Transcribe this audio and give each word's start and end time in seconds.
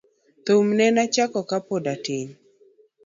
Thum 0.45 0.65
nena 0.77 1.03
chako 1.13 1.41
ka 1.49 1.57
pod 1.67 1.85
atin. 1.93 2.27